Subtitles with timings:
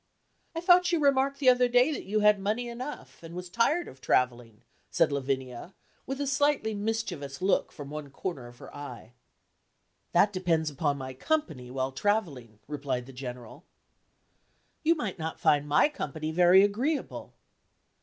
[0.55, 3.87] "I thought you remarked the other day that you had money enough, and was tired
[3.87, 5.75] of travelling," said Lavinia,
[6.07, 9.13] with a slightly mischievous look from one corner of her eye.
[10.11, 13.63] "That depends upon my company while travelling," replied the General.
[14.81, 17.35] "You might not find my company very agreeable."